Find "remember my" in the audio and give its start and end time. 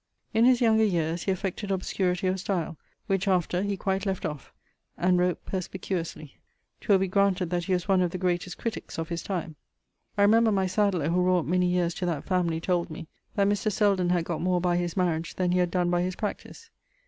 10.23-10.65